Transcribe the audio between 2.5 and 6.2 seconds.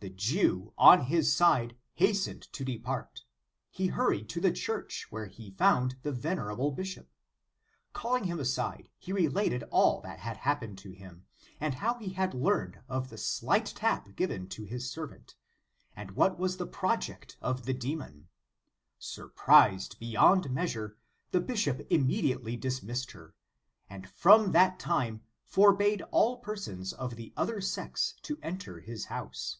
to depart. He hurried to the church, where he found the